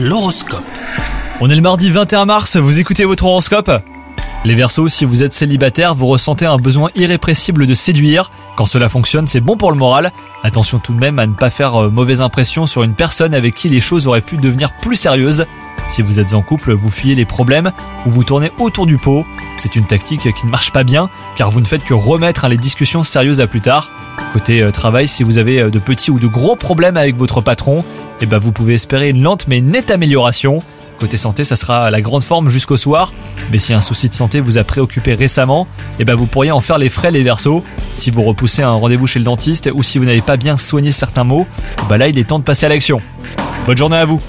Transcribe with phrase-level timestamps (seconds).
[0.00, 0.62] L'horoscope.
[1.40, 3.68] On est le mardi 21 mars, vous écoutez votre horoscope?
[4.44, 8.30] Les Verseaux, si vous êtes célibataire, vous ressentez un besoin irrépressible de séduire.
[8.54, 10.12] Quand cela fonctionne, c'est bon pour le moral.
[10.44, 13.56] Attention tout de même à ne pas faire euh, mauvaise impression sur une personne avec
[13.56, 15.46] qui les choses auraient pu devenir plus sérieuses.
[15.88, 17.72] Si vous êtes en couple, vous fuyez les problèmes
[18.06, 19.26] ou vous tournez autour du pot.
[19.56, 22.56] C'est une tactique qui ne marche pas bien car vous ne faites que remettre les
[22.56, 23.90] discussions sérieuses à plus tard.
[24.32, 27.40] Côté euh, travail, si vous avez euh, de petits ou de gros problèmes avec votre
[27.40, 27.84] patron,
[28.20, 30.60] eh ben vous pouvez espérer une lente mais nette amélioration.
[30.98, 33.12] Côté santé, ça sera la grande forme jusqu'au soir.
[33.52, 35.66] Mais si un souci de santé vous a préoccupé récemment,
[35.98, 37.62] eh ben vous pourriez en faire les frais les versos.
[37.94, 40.90] Si vous repoussez un rendez-vous chez le dentiste ou si vous n'avez pas bien soigné
[40.90, 41.46] certains mots,
[41.88, 43.00] bah là il est temps de passer à l'action.
[43.66, 44.20] Bonne journée à vous